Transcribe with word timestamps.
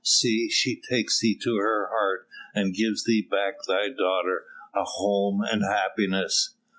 See, 0.03 0.49
she 0.49 0.81
takes 0.81 1.19
thee 1.19 1.37
to 1.43 1.57
her 1.57 1.87
heart 1.91 2.27
and 2.55 2.73
gives 2.73 3.03
thee 3.03 3.21
back 3.21 3.63
thy 3.67 3.89
daughter, 3.89 4.45
a 4.73 4.83
home 4.83 5.43
and 5.43 5.61
happiness." 5.63 6.55